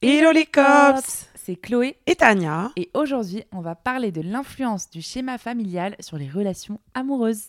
[0.00, 1.26] Hello les cops.
[1.34, 2.70] C'est Chloé Et Tania.
[2.76, 7.48] Et aujourd'hui on va parler de l'influence du schéma familial sur les relations amoureuses.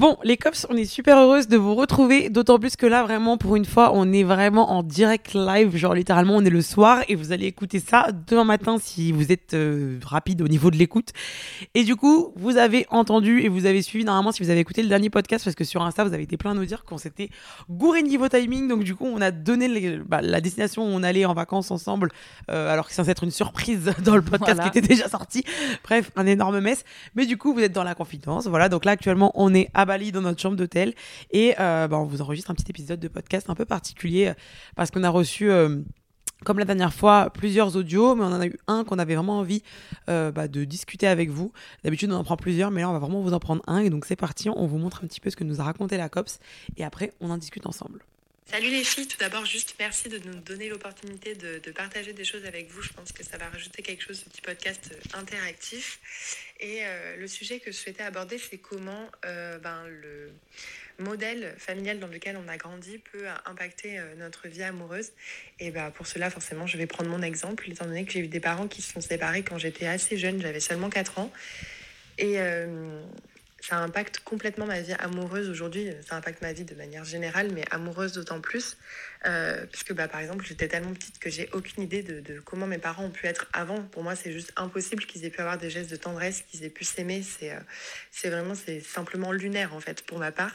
[0.00, 3.36] Bon, les cops, on est super heureuse de vous retrouver, d'autant plus que là, vraiment,
[3.36, 7.02] pour une fois, on est vraiment en direct live, genre littéralement, on est le soir
[7.08, 10.78] et vous allez écouter ça demain matin si vous êtes euh, rapide au niveau de
[10.78, 11.10] l'écoute.
[11.74, 14.82] Et du coup, vous avez entendu et vous avez suivi, normalement, si vous avez écouté
[14.82, 16.96] le dernier podcast, parce que sur Insta, vous avez été plein à nous dire qu'on
[16.96, 17.28] s'était
[17.68, 21.02] gouré niveau timing, donc du coup, on a donné les- bah, la destination où on
[21.02, 22.08] allait en vacances ensemble,
[22.50, 24.70] euh, alors que c'est censé être une surprise dans le podcast Voilà.
[24.70, 25.44] qui était déjà sorti.
[25.84, 26.84] Bref, un énorme mess.
[27.14, 28.46] Mais du coup, vous êtes dans la confidence.
[28.46, 30.94] Voilà, donc là, actuellement, on est à Dans notre chambre d'hôtel
[31.32, 34.34] et euh, bah, on vous enregistre un petit épisode de podcast un peu particulier euh,
[34.76, 35.50] parce qu'on a reçu.
[35.50, 35.80] euh,
[36.44, 39.40] comme la dernière fois, plusieurs audios, mais on en a eu un qu'on avait vraiment
[39.40, 39.62] envie
[40.06, 41.52] bah, de discuter avec vous.
[41.84, 43.80] D'habitude, on en prend plusieurs, mais là, on va vraiment vous en prendre un.
[43.80, 44.48] Et donc, c'est parti.
[44.48, 46.38] On vous montre un petit peu ce que nous a raconté la COPS.
[46.78, 48.00] Et après, on en discute ensemble.
[48.50, 52.44] Salut les filles, tout d'abord juste merci de nous donner l'opportunité de, partager des choses
[52.46, 52.82] avec vous.
[52.82, 56.00] Je pense que ça va rajouter quelque chose, ce petit podcast euh, interactif.
[56.58, 60.32] Et euh, le sujet que je souhaitais aborder, c'est comment euh, ben, le
[60.98, 65.12] modèle familial dans lequel on a grandi peut impacter notre vie amoureuse.
[65.60, 68.26] Et ben, pour cela, forcément, je vais prendre mon exemple, étant donné que j'ai eu
[68.26, 71.32] des parents qui se sont séparés quand j'étais assez jeune, j'avais seulement 4 ans.
[72.18, 72.36] Et
[73.60, 75.90] ça impacte complètement ma vie amoureuse aujourd'hui.
[76.08, 78.76] Ça impacte ma vie de manière générale, mais amoureuse d'autant plus.
[79.26, 82.66] Euh, puisque, bah, par exemple, j'étais tellement petite que j'ai aucune idée de, de comment
[82.66, 83.82] mes parents ont pu être avant.
[83.82, 86.70] Pour moi, c'est juste impossible qu'ils aient pu avoir des gestes de tendresse, qu'ils aient
[86.70, 87.22] pu s'aimer.
[87.22, 90.54] C'est euh, vraiment, c'est simplement lunaire, en fait, pour ma part.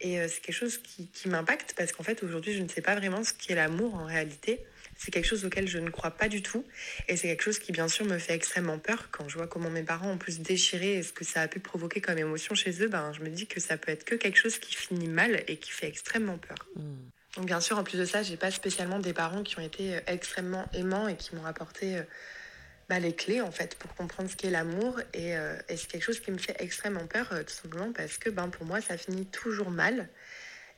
[0.00, 2.82] Et euh, c'est quelque chose qui, qui m'impacte parce qu'en fait, aujourd'hui, je ne sais
[2.82, 4.64] pas vraiment ce qu'est l'amour en réalité.
[4.98, 6.64] C'est quelque chose auquel je ne crois pas du tout.
[7.08, 9.70] Et c'est quelque chose qui, bien sûr, me fait extrêmement peur quand je vois comment
[9.70, 12.54] mes parents ont pu se déchirer et ce que ça a pu provoquer comme émotion
[12.54, 12.88] chez eux.
[12.88, 15.56] Ben, je me dis que ça peut être que quelque chose qui finit mal et
[15.58, 16.56] qui fait extrêmement peur.
[17.36, 19.96] Donc, bien sûr, en plus de ça, j'ai pas spécialement des parents qui ont été
[19.96, 22.02] euh, extrêmement aimants et qui m'ont apporté euh,
[22.88, 25.00] bah, les clés en fait pour comprendre ce qu'est l'amour.
[25.12, 28.18] Et, euh, et c'est quelque chose qui me fait extrêmement peur, euh, tout simplement parce
[28.18, 30.08] que ben, pour moi, ça finit toujours mal.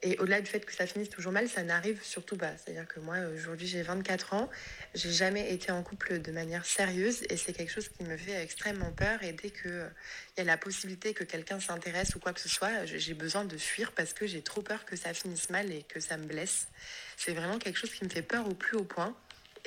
[0.03, 2.53] Et au-delà du fait que ça finisse toujours mal, ça n'arrive surtout pas.
[2.57, 4.49] C'est-à-dire que moi, aujourd'hui, j'ai 24 ans,
[4.95, 8.41] j'ai jamais été en couple de manière sérieuse et c'est quelque chose qui me fait
[8.41, 9.23] extrêmement peur.
[9.25, 9.91] Et dès qu'il
[10.37, 13.59] y a la possibilité que quelqu'un s'intéresse ou quoi que ce soit, j'ai besoin de
[13.59, 16.69] fuir parce que j'ai trop peur que ça finisse mal et que ça me blesse.
[17.17, 19.17] C'est vraiment quelque chose qui me fait peur au plus haut point.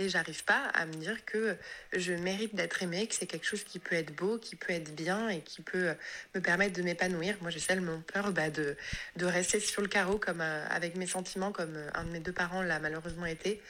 [0.01, 1.55] Et j'arrive pas à me dire que
[1.93, 4.95] je mérite d'être aimée, que c'est quelque chose qui peut être beau, qui peut être
[4.95, 5.93] bien et qui peut
[6.33, 7.35] me permettre de m'épanouir.
[7.41, 8.75] Moi, j'ai seulement peur bah, de,
[9.17, 12.19] de rester sur le carreau comme, euh, avec mes sentiments, comme euh, un de mes
[12.19, 13.61] deux parents l'a malheureusement été.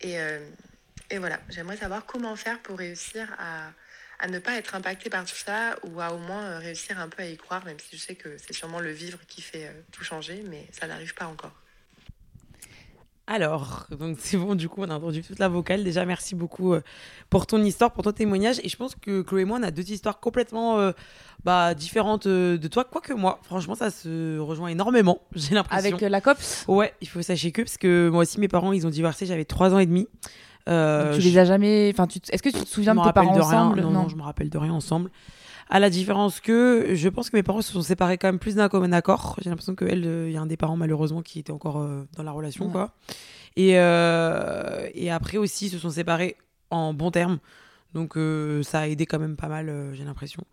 [0.00, 0.40] Et, euh,
[1.10, 3.70] et voilà, j'aimerais savoir comment faire pour réussir à,
[4.18, 7.08] à ne pas être impacté par tout ça ou à au moins euh, réussir un
[7.08, 9.66] peu à y croire, même si je sais que c'est sûrement le vivre qui fait
[9.66, 11.54] euh, tout changer, mais ça n'arrive pas encore.
[13.28, 15.82] Alors, donc c'est bon, du coup, on a entendu toute la vocale.
[15.82, 16.80] Déjà, merci beaucoup euh,
[17.28, 18.60] pour ton histoire, pour ton témoignage.
[18.62, 20.92] Et je pense que Chloé et moi, on a deux histoires complètement euh,
[21.44, 22.84] bah, différentes euh, de toi.
[22.84, 25.96] Quoique moi, franchement, ça se rejoint énormément, j'ai l'impression.
[25.96, 28.86] Avec la COPS, Ouais, il faut sachez que, parce que moi aussi, mes parents, ils
[28.86, 30.06] ont divorcé, j'avais 3 ans et demi.
[30.68, 31.90] Euh, tu je- les as jamais.
[31.92, 32.18] Enfin, tu...
[32.28, 33.60] est-ce que tu te souviens je de me tes parents de rien.
[33.62, 33.80] ensemble?
[33.82, 35.10] Non, non, je me rappelle de rien ensemble.
[35.68, 38.54] À la différence que je pense que mes parents se sont séparés quand même plus
[38.54, 39.36] d'un commun accord.
[39.42, 42.30] J'ai l'impression qu'il y a un des parents malheureusement qui était encore euh, dans la
[42.30, 42.66] relation.
[42.66, 42.72] Ouais.
[42.72, 42.92] quoi.
[43.56, 46.36] Et, euh, et après aussi, ils se sont séparés
[46.70, 47.38] en bons termes.
[47.94, 50.44] Donc euh, ça a aidé quand même pas mal, euh, j'ai l'impression.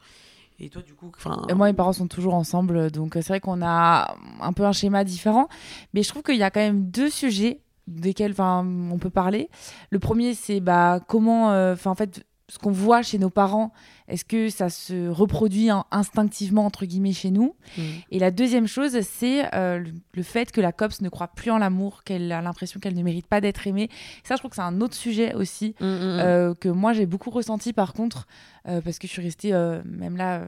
[0.59, 1.41] Et toi, du coup, enfin.
[1.49, 4.63] Et moi, mes parents sont toujours ensemble, donc euh, c'est vrai qu'on a un peu
[4.63, 5.49] un schéma différent.
[5.93, 9.49] Mais je trouve qu'il y a quand même deux sujets desquels on peut parler.
[9.89, 13.71] Le premier, c'est bah, comment, euh, en fait, ce qu'on voit chez nos parents,
[14.09, 17.83] est-ce que ça se reproduit hein, instinctivement, entre guillemets, chez nous Mhm.
[18.11, 21.57] Et la deuxième chose, c'est euh, le, fait que la COPS ne croit plus en
[21.57, 23.89] l'amour, qu'elle a l'impression qu'elle ne mérite pas d'être aimée.
[24.23, 25.73] Ça, je trouve que c'est un autre sujet aussi.
[25.79, 26.19] Mm, mm, mm.
[26.19, 28.27] Euh, que moi j'ai beaucoup ressenti par contre,
[28.67, 29.51] euh, parce que je suis restée,
[29.85, 30.47] même là,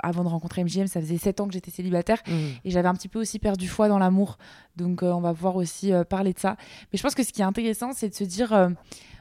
[0.00, 2.32] avant de rencontrer MGM, ça faisait 7 ans que j'étais célibataire Mm.
[2.64, 4.38] et j'avais un petit peu aussi perdu foi dans l'amour.
[4.76, 6.56] Donc on va pouvoir aussi parler de ça.
[6.92, 8.70] Mais je pense que ce qui est intéressant, c'est de se dire,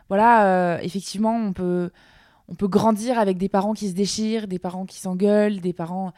[0.09, 1.89] voilà, euh, effectivement, on peut,
[2.47, 6.13] on peut grandir avec des parents qui se déchirent, des parents qui s'engueulent, des parents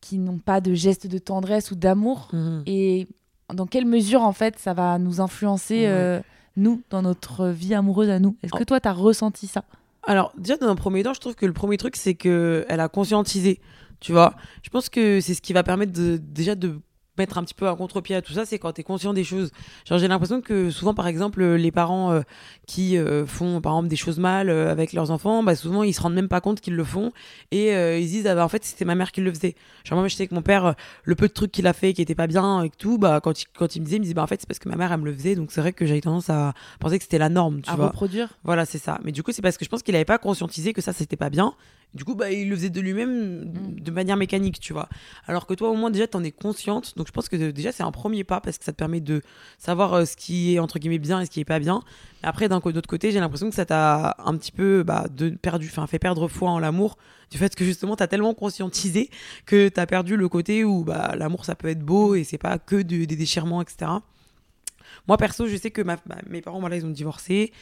[0.00, 2.62] qui n'ont pas de gestes de tendresse ou d'amour Mhm.
[2.66, 3.08] Et
[3.52, 6.20] dans quelle mesure, en fait, ça va nous influencer, euh,
[6.56, 8.36] nous, dans notre vie amoureuse à nous?
[8.42, 9.64] Est-ce que toi, tu as ressenti ça?
[10.02, 12.88] Alors, déjà, dans un premier temps, je trouve que le premier truc, c'est qu'elle a
[12.88, 13.60] conscientisé.
[14.00, 16.78] Tu vois, je pense que c'est ce qui va permettre de, déjà de
[17.18, 19.24] mettre un petit peu un contre-pied à tout ça, c'est quand tu es conscient des
[19.24, 19.50] choses.
[19.86, 22.20] Genre, j'ai l'impression que souvent, par exemple, les parents euh,
[22.66, 25.92] qui euh, font, par exemple, des choses mal euh, avec leurs enfants, bah, souvent, ils
[25.92, 27.12] se rendent même pas compte qu'ils le font
[27.50, 29.54] et euh, ils se disent, ah, bah, en fait, c'était ma mère qui le faisait.
[29.84, 30.72] Genre, moi, je sais que mon père, euh,
[31.04, 33.42] le peu de trucs qu'il a fait qui était pas bien et tout, bah, quand
[33.42, 34.76] il, quand il me disait, il me disait, bah, en fait, c'est parce que ma
[34.76, 35.34] mère, elle me le faisait.
[35.34, 37.88] Donc, c'est vrai que j'avais tendance à penser que c'était la norme, tu à vois.
[37.88, 38.98] reproduire Voilà, c'est ça.
[39.04, 41.16] Mais du coup, c'est parce que je pense qu'il n'avait pas conscientisé que ça, c'était
[41.16, 41.54] pas bien.
[41.94, 43.80] Du coup, bah, il le faisait de lui-même Mm.
[43.80, 44.88] de manière mécanique, tu vois.
[45.26, 46.96] Alors que toi, au moins, déjà, t'en es consciente.
[46.96, 49.22] Donc, je pense que déjà, c'est un premier pas parce que ça te permet de
[49.58, 51.80] savoir euh, ce qui est, entre guillemets, bien et ce qui est pas bien.
[52.22, 55.68] Après, d'un d'autre côté, j'ai l'impression que ça t'a un petit peu bah, de, perdu,
[55.70, 56.98] enfin, fait perdre foi en l'amour.
[57.30, 59.10] Du fait que justement, t'as tellement conscientisé
[59.46, 62.58] que t'as perdu le côté où bah, l'amour, ça peut être beau et c'est pas
[62.58, 63.90] que de- des déchirements, etc.
[65.06, 67.52] Moi, perso, je sais que ma- bah, mes parents, voilà, ils ont divorcé.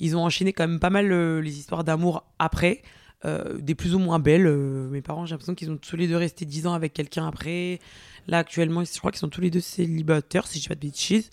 [0.00, 2.82] Ils ont enchaîné quand même pas mal euh, les histoires d'amour après.
[3.24, 4.46] Euh, des plus ou moins belles.
[4.46, 7.26] euh, mes parents, j'ai l'impression qu'ils ont tous les deux resté 10 ans avec quelqu'un
[7.26, 7.80] après.
[8.26, 10.80] Là, actuellement, je crois qu'ils sont tous les deux célibataires, si je dis pas de
[10.80, 11.30] bêtises.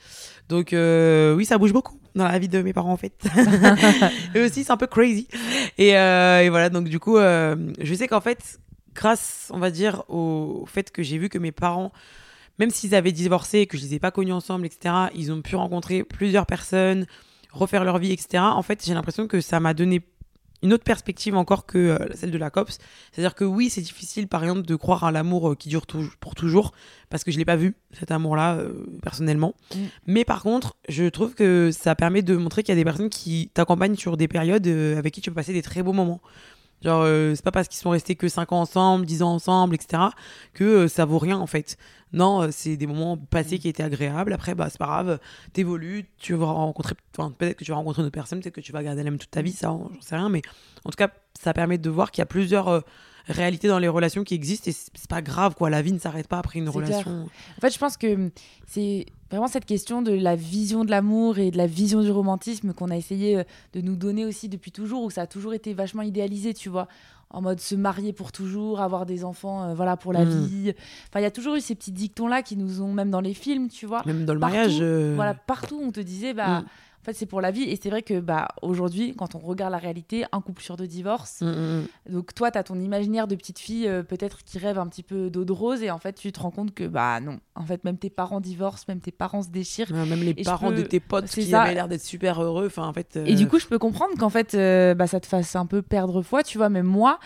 [0.50, 3.14] Donc, euh, oui, ça bouge beaucoup dans la vie de mes parents, en fait.
[4.36, 5.28] Eux aussi, c'est un peu crazy.
[5.78, 8.60] Et, et voilà, donc du coup, je sais qu'en fait,
[8.94, 11.92] grâce, on va dire, au fait que j'ai vu que mes parents
[12.60, 15.56] même s'ils avaient divorcé que je les ai pas connus ensemble, etc., ils ont pu
[15.56, 17.08] rencontrer plusieurs personnes,
[17.52, 18.44] refaire leur vie, etc.
[18.44, 20.02] En fait, j'ai l'impression que ça m'a donné
[20.64, 22.80] une autre perspective encore que euh, celle de la COPS.
[23.12, 25.86] C'est-à-dire que oui, c'est difficile, par exemple, de croire à l'amour euh, qui dure
[26.20, 26.72] pour toujours,
[27.10, 29.54] parce que je l'ai pas vu, cet amour-là, euh, personnellement.
[29.76, 29.80] Mm.
[30.08, 33.10] Mais par contre, je trouve que ça permet de montrer qu'il y a des personnes
[33.10, 36.22] qui t'accompagnent sur des périodes avec qui tu peux passer des très beaux moments.
[36.84, 39.76] Genre, euh, c'est pas parce qu'ils sont restés que 5 ans ensemble, 10 ans ensemble,
[39.76, 40.04] etc.,
[40.54, 41.78] que euh, ça vaut rien, en fait.
[42.14, 44.34] Non, euh, c'est des moments passés qui étaient agréables.
[44.34, 45.20] Après, bah, c'est pas grave,
[45.52, 48.62] t'évolues, tu vas rencontrer, enfin, peut-être que tu vas rencontrer une autre personne, peut-être que
[48.62, 50.42] tu vas garder la même toute ta vie, ça, j'en sais rien, mais
[50.86, 51.10] en tout cas,
[51.42, 52.82] ça permet de voir qu'il y a plusieurs euh,
[53.28, 55.70] réalités dans les relations qui existent et c'est pas grave, quoi.
[55.70, 57.24] La vie ne s'arrête pas après une relation.
[57.58, 58.30] En fait, je pense que
[58.68, 62.74] c'est vraiment cette question de la vision de l'amour et de la vision du romantisme
[62.74, 63.44] qu'on a essayé euh,
[63.74, 66.88] de nous donner aussi depuis toujours, où ça a toujours été vachement idéalisé, tu vois.
[67.30, 70.46] En mode se marier pour toujours, avoir des enfants, euh, voilà, pour la Mm.
[70.46, 70.74] vie.
[71.10, 73.34] Enfin, il y a toujours eu ces petits dictons-là qui nous ont, même dans les
[73.34, 74.04] films, tu vois.
[74.06, 74.78] Même dans le Partout, mariage.
[74.82, 76.66] euh, Voilà, partout, on te disait, bah, Mm.
[77.04, 77.64] En fait, c'est pour la vie.
[77.64, 80.88] Et c'est vrai que, bah, aujourd'hui, quand on regarde la réalité, un couple sur deux
[80.88, 81.42] divorce.
[81.42, 82.14] mm, mm, mm.
[82.14, 85.04] Donc toi, tu as ton imaginaire de petite fille euh, peut-être qui rêve un petit
[85.04, 87.40] peu d'eau de rose et en fait, tu te rends compte que bah non.
[87.56, 89.92] En fait, même tes parents divorcent, même tes parents se déchirent.
[89.92, 91.64] Ouais, même les Et parents peux- de tes potes qui ça.
[91.64, 92.68] avaient l'air d'être super heureux.
[92.68, 93.18] Enfin, en fait.
[93.18, 95.66] Et du euh, coup, je peux comprendre qu'en fait, euh, bah, ça te fasse un
[95.66, 96.70] peu perdre foi, tu vois.
[96.70, 97.20] Même moi,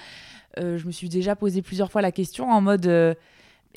[0.60, 2.88] je me suis déjà posé plusieurs fois la question en mode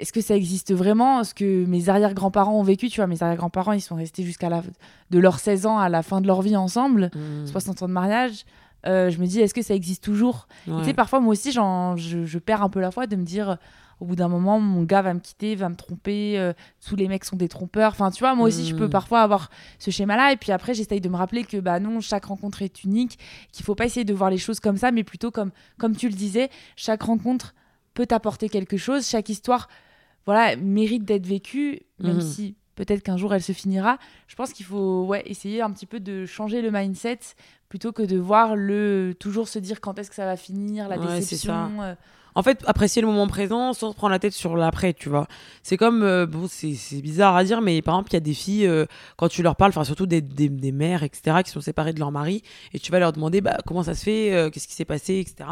[0.00, 3.06] est-ce que ça existe vraiment Ce que mes arrière-grands-parents ont vécu, tu vois.
[3.06, 4.62] Mes arrière-grands-parents, ils sont restés jusqu'à la
[5.10, 7.92] de leurs 16 ans à la fin de leur vie ensemble, mm, 60 ans de
[7.92, 8.44] mariage.
[8.86, 10.48] Euh, je me dis, est-ce que ça existe toujours?
[10.66, 10.78] Ouais.
[10.78, 13.58] Tu sais, parfois, moi aussi, je, je perds un peu la foi de me dire,
[14.00, 16.54] au bout d'un moment, mon gars va me quitter, va me tromper, euh,
[16.86, 17.90] tous les mecs sont des trompeurs.
[17.92, 18.90] Enfin, tu vois, moi aussi, je peux Mm.
[18.90, 20.32] parfois avoir ce schéma-là.
[20.32, 23.18] Et puis après, j'essaye de me rappeler que, bah non, chaque rencontre est unique,
[23.52, 26.08] qu'il faut pas essayer de voir les choses comme ça, mais plutôt comme, comme tu
[26.08, 27.54] le disais, chaque rencontre
[27.92, 29.68] peut apporter quelque chose, chaque histoire,
[30.26, 32.20] voilà, mérite d'être vécue, même Mhm.
[32.20, 33.98] si peut-être qu'un jour elle se finira.
[34.26, 37.18] Je pense qu'il faut ouais, essayer un petit peu de changer le mindset
[37.68, 40.98] plutôt que de voir le toujours se dire quand est-ce que ça va finir, la
[40.98, 41.96] Ouais, déception.
[42.34, 45.26] En fait, apprécier le moment présent sans se prendre la tête sur l'après, tu vois.
[45.62, 48.34] C'est comme, euh, bon, c'est bizarre à dire, mais par exemple, il y a des
[48.34, 51.60] filles, euh, quand tu leur parles, enfin, surtout des, des, des mères, etc., qui sont
[51.60, 54.48] séparées de leur mari, et tu vas leur demander, bah, comment ça se fait, euh,
[54.50, 55.48] qu'est-ce qui s'est passé, etc.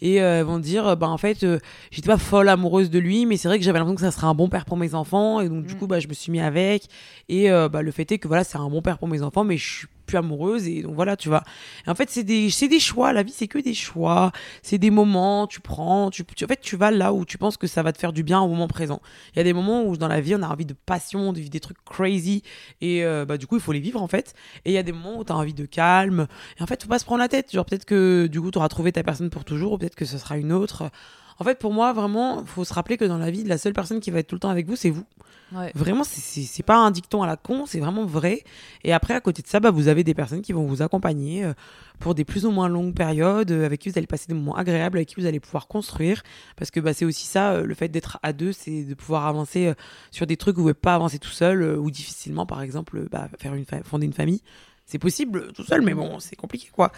[0.00, 1.46] Et elles vont dire, bah, en fait,
[1.90, 4.26] j'étais pas folle amoureuse de lui, mais c'est vrai que j'avais l'impression que ça serait
[4.26, 5.78] un bon père pour mes enfants, et donc, du Mm.
[5.78, 6.84] coup, bah, je me suis mis avec,
[7.28, 9.56] et bah, le fait est que, voilà, c'est un bon père pour mes enfants, mais
[9.56, 11.44] je suis plus amoureuse, et donc, voilà, tu vois.
[11.86, 15.46] En fait, c'est des, des choix, la vie, c'est que des choix c'est des moments,
[15.46, 17.92] tu prends, tu, tu- en fait, tu vas là où tu penses que ça va
[17.92, 19.00] te faire du bien au moment présent.
[19.34, 21.38] Il y a des moments où dans la vie, on a envie de passion, de
[21.38, 22.42] vivre des trucs crazy,
[22.80, 24.34] et euh, bah, du coup, il faut les vivre en fait.
[24.64, 26.26] Et il y a des moments où tu as envie de calme,
[26.58, 27.52] et en fait, faut pas se prendre la tête.
[27.52, 30.04] Genre, peut-être que du coup, tu auras trouvé ta personne pour toujours, ou peut-être que
[30.06, 30.90] ce sera une autre.
[31.40, 34.00] En fait, pour moi, vraiment, faut se rappeler que dans la vie, la seule personne
[34.00, 35.04] qui va être tout le temps avec vous, c'est vous.
[35.52, 35.70] ouais.
[35.74, 38.42] Vraiment, c'est- pas un dicton à la con, c'est vraiment vrai.
[38.84, 41.44] Et après, à côté de ça, bah, vous avez des personnes qui vont vous accompagner
[41.44, 41.52] euh,
[42.00, 44.56] pour des plus ou moins longues périodes, euh, avec qui vous allez passer des moments
[44.56, 46.22] agréables, avec qui vous allez pouvoir construire.
[46.56, 49.26] Parce que bah, c'est aussi ça, euh, le fait d'être à deux, c'est de pouvoir
[49.26, 49.72] avancer
[50.10, 53.06] sur des trucs où vous ne pouvez pas avancer tout seul, ou difficilement, par exemple,
[53.10, 54.42] bah, faire une fonder une famille.
[54.90, 56.90] c'est possible tout seul, mais bon, c'est compliqué, quoi.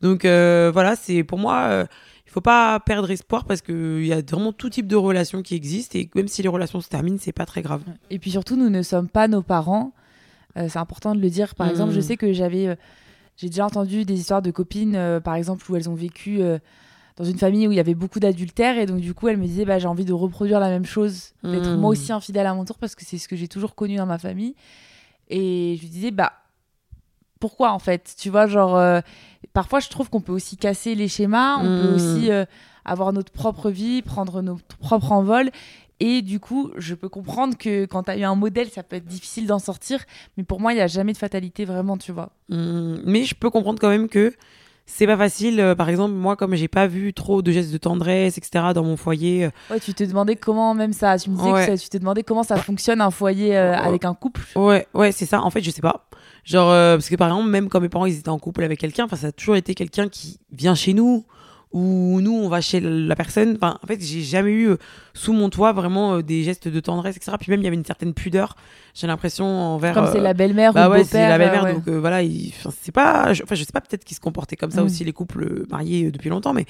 [0.00, 1.84] Donc euh, voilà, c'est pour moi, euh,
[2.34, 5.96] faut pas perdre espoir parce qu'il y a vraiment tout type de relations qui existent
[5.96, 7.82] et même si les relations se terminent, c'est pas très grave.
[8.10, 9.92] Et puis surtout, nous ne sommes pas nos parents.
[10.56, 11.54] Euh, c'est important de le dire.
[11.54, 12.02] Par exemple, je Mhm.
[12.02, 12.74] sais que j'avais, euh,
[13.36, 16.40] j'ai déjà entendu des histoires de copines, euh, par exemple, où elles ont vécu
[17.16, 19.46] dans une famille où il y avait beaucoup d'adultère et donc du coup, elles me
[19.46, 21.78] disaient, bah, j'ai envie de reproduire la même chose, d'être Mhm.
[21.80, 24.06] moi aussi infidèle à mon tour parce que c'est ce que j'ai toujours connu dans
[24.06, 24.56] ma famille.
[25.28, 26.32] Et je lui disais, bah,
[27.44, 29.00] pourquoi en fait Tu vois, genre, euh,
[29.52, 31.94] parfois je trouve qu'on peut aussi casser les schémas, on peut Mhm.
[31.94, 32.46] aussi euh,
[32.86, 35.50] avoir notre propre vie, prendre notre propre envol.
[36.00, 38.96] Et du coup, je peux comprendre que quand tu as eu un modèle, ça peut
[38.96, 39.98] être difficile d'en sortir.
[40.38, 42.30] Mais pour moi, il n'y a jamais de fatalité vraiment, tu vois.
[42.50, 44.32] Hum, mais je peux comprendre quand même que
[44.86, 45.60] c'est pas facile.
[45.60, 48.84] Euh, par exemple, moi, comme j'ai pas vu trop de gestes de tendresse, etc., dans
[48.84, 51.66] mon foyer, euh, Ouais, tu te demandais comment, même ça, tu me disais Ouais.
[51.66, 54.42] que ça- tu te demandais comment ça fonctionne un foyer euh, avec un couple.
[54.56, 55.42] Ouais, ouais, c'est ça.
[55.42, 56.06] En fait, je sais pas.
[56.44, 59.04] Genre, parce que par exemple, même quand mes parents ils étaient en couple avec quelqu'un,
[59.06, 61.24] enfin, ça a toujours été quelqu'un qui vient chez nous
[61.74, 63.54] ou nous on va chez la personne.
[63.56, 64.76] Enfin, en fait, j'ai jamais eu euh,
[65.12, 67.36] sous mon toit vraiment euh, des gestes de tendresse, etc.
[67.38, 68.56] Puis même il y avait une certaine pudeur.
[68.94, 69.92] J'ai l'impression envers.
[69.92, 71.74] Comme euh, c'est la belle-mère bah ou ouais, c'est la belle-mère, euh, ouais.
[71.74, 74.20] donc euh, voilà, il- enfin, c'est pas, je- enfin je sais pas peut-être qu'ils se
[74.20, 74.86] comportaient comme ça Mm.
[74.86, 76.64] aussi les couples euh, mariés euh, depuis longtemps, mais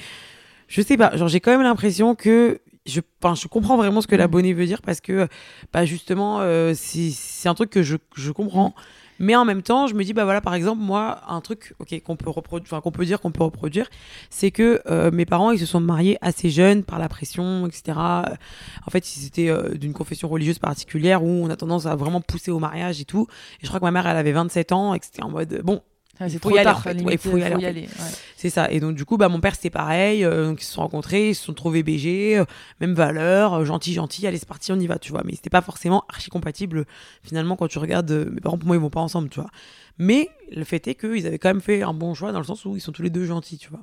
[0.69, 4.07] je sais pas, genre j'ai quand même l'impression que je, enfin je comprends vraiment ce
[4.07, 4.53] que la Mm.
[4.55, 5.29] veut dire parce que
[5.73, 8.75] bah justement euh, c'est c'est un truc que je, je comprends.
[9.19, 12.01] Mais en même temps, je me dis, bah voilà, par exemple, moi, un truc ok,
[12.03, 13.89] qu'on peut, reproduire, qu'on peut dire qu'on peut reproduire,
[14.31, 17.99] c'est que euh, mes parents, ils se sont mariés assez jeunes par la pression, etc.
[17.99, 22.21] En fait, ils étaient euh, d'une confession religieuse particulière où on a tendance à vraiment
[22.21, 23.27] pousser au mariage et tout.
[23.61, 25.61] Et je crois que ma mère, elle avait 27 ans et que c'était en mode,
[25.63, 25.83] bon,
[26.21, 27.01] Ah, il c'est faut y aller, en fait.
[27.03, 27.89] Ouais, il faut y aller, ouais.
[28.37, 28.71] c'est ça.
[28.71, 30.25] Et donc, du coup, bah, mon père, c'était pareil.
[30.25, 32.45] euh, donc, ils se sont rencontrés, ils se sont trouvés BG, euh,
[32.81, 35.23] même valeur, euh, gentil, gentil, allez, c'est parti, on y va, tu vois.
[35.25, 36.85] Mais c'était pas forcément archi compatible,
[37.23, 38.11] finalement, quand tu regardes.
[38.13, 39.51] euh, mes parents, pour moi, ils vont pas ensemble, tu vois.
[39.99, 42.65] Mais le fait est qu'ils avaient quand même fait un bon choix dans le sens
[42.65, 43.83] où ils sont tous les deux gentils, tu vois.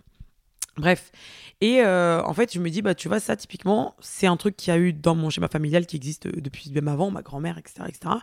[0.78, 1.12] Bref.
[1.60, 4.56] Et euh, en fait, je me dis, bah, tu vois, ça, typiquement, c'est un truc
[4.58, 7.22] qu'il y a eu dans mon schéma familial qui existe euh, depuis même avant, ma
[7.22, 8.16] grand-mère, etc., etc.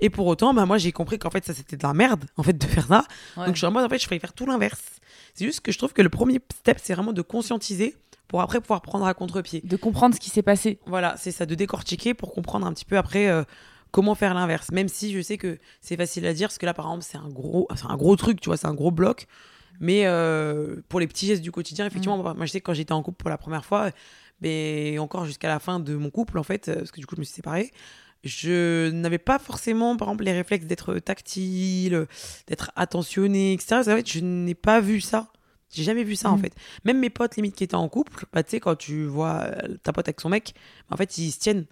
[0.00, 2.42] Et pour autant, bah, moi, j'ai compris qu'en fait, ça, c'était de la merde, en
[2.42, 3.04] fait, de faire ça.
[3.36, 3.46] Ouais.
[3.46, 4.82] Donc, je suis en mode, en fait, je ferais faire tout l'inverse.
[5.34, 7.96] C'est juste que je trouve que le premier step, c'est vraiment de conscientiser
[8.28, 9.62] pour après pouvoir prendre à contre-pied.
[9.64, 10.78] De comprendre ce qui s'est passé.
[10.86, 13.44] Voilà, c'est ça, de décortiquer pour comprendre un petit peu après euh,
[13.90, 14.70] comment faire l'inverse.
[14.72, 17.18] Même si je sais que c'est facile à dire, parce que là, par exemple, c'est
[17.18, 19.26] un gros, c'est un gros truc, tu vois, c'est un gros bloc.
[19.80, 22.74] Mais euh, pour les petits gestes du quotidien, effectivement, moi, moi, je sais que quand
[22.74, 23.90] j'étais en couple pour la première fois,
[24.40, 27.14] mais encore jusqu'à la fin de mon couple, en fait, euh, parce que du coup,
[27.16, 27.70] je me suis séparée,
[28.24, 32.06] je n'avais pas forcément, par exemple, les réflexes d'être tactile,
[32.46, 33.80] d'être attentionné, etc.
[33.80, 35.28] En fait, je n'ai pas vu ça.
[35.74, 36.42] J'ai jamais vu ça, en Mhm.
[36.42, 36.54] fait.
[36.84, 39.76] Même mes potes, limite, qui étaient en couple, bah, tu sais, quand tu vois euh,
[39.82, 40.54] ta pote avec son mec,
[40.90, 41.64] en fait, ils se tiennent.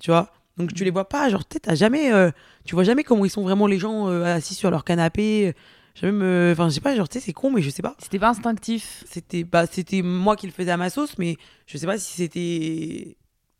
[0.00, 1.28] Tu vois Donc, tu les vois pas.
[1.28, 2.12] Genre, tu jamais.
[2.12, 2.30] euh,
[2.64, 5.54] tu vois jamais comment ils sont vraiment les gens euh, assis sur leur canapé.
[6.00, 6.22] J'ai même.
[6.22, 7.96] euh, Enfin, je sais pas, genre, tu sais, c'est con, mais je sais pas.
[7.98, 9.04] C'était pas instinctif.
[9.10, 11.36] C'était bah, c'était moi qui le faisais à ma sauce, mais
[11.66, 13.16] je sais pas si c'était.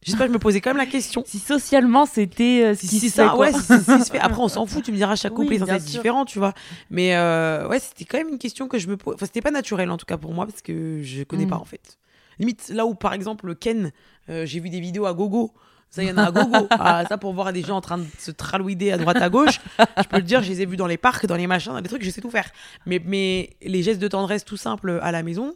[0.07, 1.25] Je sais pas, je me posais quand même la question.
[1.27, 4.19] Si socialement c'était euh, Si ça, ouais, si se fait.
[4.21, 6.55] Après, on s'en fout, tu me diras, chaque couple Oui, est différent, tu vois.
[6.91, 9.15] Mais euh, ouais, c'était quand même une question que je me pose.
[9.17, 11.51] Enfin, c'était pas naturel, en tout cas pour moi, parce que je connais Mm.
[11.51, 11.99] pas, en fait.
[12.39, 13.91] Limite, là où, par exemple, Ken,
[14.31, 15.53] euh, j'ai vu des vidéos à gogo.
[15.91, 16.67] Ça, il y en a à gogo.
[16.71, 19.61] Ah, ça, pour voir des gens en train de se tralouider à droite, à gauche,
[19.79, 21.81] je peux le dire, je les ai vus dans les parcs, dans les machins, dans
[21.81, 22.51] les trucs, je sais tout faire.
[22.87, 25.55] Mais, mais les gestes de tendresse tout simples à la maison,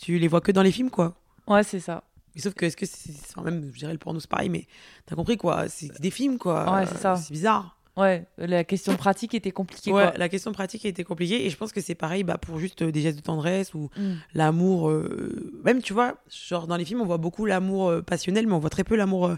[0.00, 1.16] tu les vois que dans les films, quoi.
[1.46, 2.04] Ouais, c'est ça.
[2.34, 3.12] Mais sauf que, est-ce que c'est.
[3.30, 4.66] Enfin, même, je dirais le porno, c'est pareil, mais
[5.06, 5.68] t'as compris, quoi.
[5.68, 6.72] C'est des films, quoi.
[6.72, 7.16] Ouais, c'est ça.
[7.16, 7.75] C'est bizarre.
[7.96, 9.90] Ouais, la question pratique était compliquée.
[9.92, 10.18] Ouais, quoi.
[10.18, 12.92] la question pratique été compliquée et je pense que c'est pareil bah, pour juste euh,
[12.92, 14.12] des gestes de tendresse ou Mm.
[14.34, 14.90] l'amour.
[14.90, 18.52] euh, Même, tu vois, genre dans les films, on voit beaucoup l'amour euh, passionnel, mais
[18.52, 19.36] on voit très peu l'amour euh,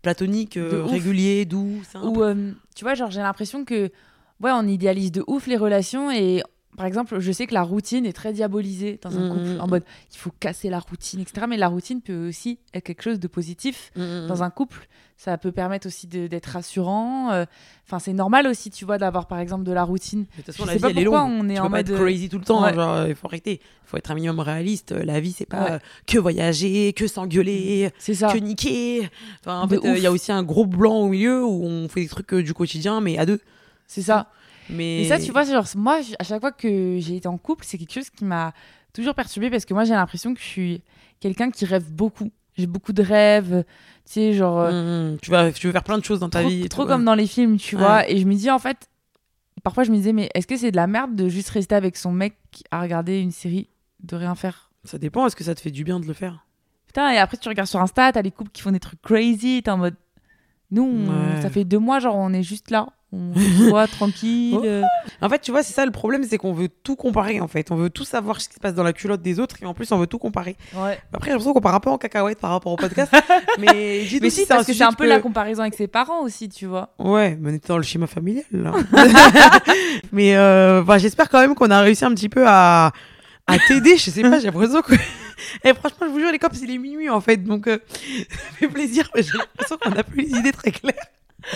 [0.00, 1.82] platonique, régulier, doux.
[2.02, 2.22] Ou,
[2.74, 3.90] tu vois, genre, j'ai l'impression que,
[4.40, 6.42] ouais, on idéalise de ouf les relations et.
[6.76, 9.28] Par exemple, je sais que la routine est très diabolisée dans un Mhm.
[9.34, 11.44] couple, en mode il faut casser la routine, etc.
[11.46, 14.42] Mais la routine peut aussi être quelque chose de positif Mm, mm, dans mm.
[14.42, 14.88] un couple.
[15.18, 17.30] Ça peut permettre aussi d'être rassurant.
[17.30, 17.44] euh,
[17.86, 20.22] Enfin, c'est normal aussi, tu vois, d'avoir par exemple de la routine.
[20.22, 21.14] De toute façon, Je la sais vie, pas elle est longue.
[21.14, 22.62] on est tu en peux pas mode, être euh, crazy tout le temps.
[22.64, 22.72] ouais.
[22.74, 23.60] Genre, il faut arrêter.
[23.62, 24.92] Il faut être un minimum réaliste.
[24.92, 25.70] La vie, c'est pas Ouais.
[25.72, 29.10] euh, que voyager, que s'engueuler, que niquer.
[29.40, 31.86] Enfin, en fait, euh, il y a aussi un gros blanc au milieu où on
[31.88, 33.40] fait des trucs euh, du quotidien, mais à deux.
[33.86, 34.28] C'est ça.
[34.68, 37.64] Mais Et ça, tu vois, genre, moi, à chaque fois que j'ai été en couple,
[37.66, 38.52] c'est quelque chose qui m'a
[38.92, 40.82] toujours perturbée parce que moi, j'ai l'impression que je suis
[41.20, 42.30] quelqu'un qui rêve beaucoup.
[42.56, 43.64] J'ai beaucoup de rêves,
[44.04, 44.60] tu sais, genre.
[44.60, 45.18] euh, Mm, mm.
[45.20, 46.68] tu, vas, tu veux faire plein de choses dans ta trop, vie.
[46.68, 47.82] trop comme dans les films, tu Ouais.
[47.82, 48.08] vois.
[48.10, 48.88] Et je me dis, en fait,
[49.62, 51.96] parfois, je me disais, mais est-ce que c'est de la merde de juste rester avec
[51.96, 52.34] son mec
[52.70, 53.68] à regarder une série,
[54.02, 54.70] de rien faire?
[54.84, 55.26] Ça dépend.
[55.26, 56.44] Est-ce que ça te fait du bien de le faire?
[56.86, 59.62] Putain, et après, tu regardes sur Insta, t'as les couples qui font des trucs crazy,
[59.62, 59.94] t'es en mode.
[60.72, 61.42] Nous, on- Ouais.
[61.42, 62.88] ça fait deux mois, genre, on est juste là.
[63.14, 64.58] On se voit tranquille.
[64.64, 64.80] Euh,
[65.20, 67.70] En fait, tu vois, c'est ça le problème, c'est qu'on veut tout comparer en fait.
[67.70, 69.74] On veut tout savoir ce qui se passe dans la culotte des autres et en
[69.74, 70.56] plus on veut tout comparer.
[70.74, 70.98] Ouais.
[71.12, 73.12] Après, j'ai l'impression qu'on part un peu en cacahuète par rapport au podcast.
[73.58, 76.48] mais dis Mais si, parce que c'est un peu la comparaison avec ses parents aussi,
[76.48, 76.94] tu vois.
[76.98, 78.72] Ouais, mais on était dans le schéma familial là.
[80.12, 82.92] mais euh, bah, j'espère quand même qu'on a réussi un petit peu à,
[83.46, 83.96] à t'aider.
[83.96, 84.94] Je sais pas, j'ai l'impression que.
[85.64, 87.36] Et franchement, je vous jure, les cops, il est minuit en fait.
[87.38, 87.78] Donc, euh,
[88.30, 89.10] ça fait plaisir.
[89.14, 90.94] Mais j'ai l'impression qu'on a plus les idées très claires.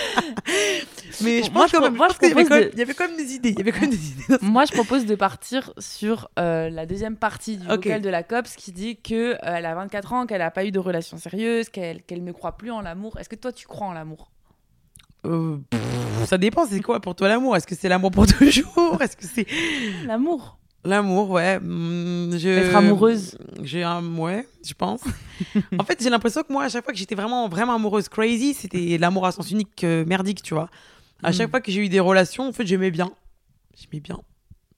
[1.23, 2.95] mais je Moi, pense quand même, qu'il y avait quand même- de- il y avait
[2.95, 3.51] quand même des idées.
[3.51, 4.25] Il y avait quand même des idées.
[4.43, 7.85] Moi, je propose de partir sur euh, la deuxième partie du Ok.
[7.87, 10.73] vocal de la COPS qui dit euh, elle a 24 ans, qu'elle n'a pas eu
[10.73, 13.17] de relation sérieuse, qu'elle qu'elle ne croit plus en l'amour.
[13.21, 14.33] Est-ce que toi, tu crois en l'amour?
[15.25, 15.59] Euh,
[16.27, 17.57] ça dépend, c'est quoi pour toi l'amour?
[17.57, 19.01] Est-ce que c'est l'amour pour toujours?
[19.01, 19.47] Est-ce que c'est
[20.05, 21.59] L'amour l'amour Ouais.
[21.59, 22.49] hmm, je...
[22.49, 23.37] Être amoureuse.
[23.63, 25.03] J'ai un ouais, je pense.
[25.79, 28.55] en fait, j'ai l'impression que moi, à chaque fois que j'étais vraiment vraiment amoureuse crazy,
[28.55, 30.69] c'était l'amour à sens unique euh, merdique, tu vois.
[31.23, 31.33] À Mm.
[31.35, 33.11] chaque fois que j'ai eu des relations, en fait, j'aimais bien.
[33.77, 34.19] J'aimais bien.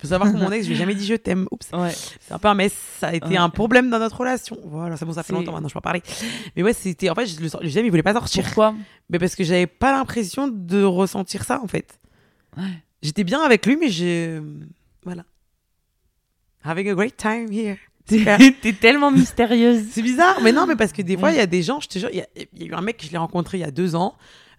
[0.00, 1.48] Faut savoir que mon ex, je lui ai jamais dit je t'aime.
[1.50, 1.68] Oups.
[1.72, 1.90] Ouais.
[2.20, 2.72] C'est un peu un mess.
[3.00, 3.36] Ça a été Ouais.
[3.36, 4.56] un problème dans notre relation.
[4.64, 6.02] Voilà, ça bon, ça fait C'est- longtemps maintenant, je peux en parler.
[6.54, 8.44] Mais ouais, c'était en fait, je le, deuxième, il voulait pas sortir.
[8.44, 8.74] Pourquoi
[9.10, 11.98] Mais parce que j'avais pas l'impression de ressentir ça, en fait.
[12.56, 12.62] Ouais.
[13.02, 14.40] J'étais bien avec lui, mais j'ai.
[15.04, 15.24] Voilà.
[16.64, 17.76] Having a great time here.
[18.08, 19.84] T'es tellement mystérieuse.
[19.90, 21.88] C'est bizarre, mais non, mais parce que des fois, il y a des gens, je
[21.88, 23.60] te jure, il y, a- il y a eu un mec, je l'ai rencontré il
[23.60, 24.14] y a deux ans.